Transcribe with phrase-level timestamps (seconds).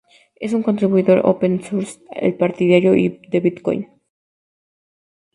[0.39, 3.87] Es un contribuidor open-source y partidario de Bitcoin.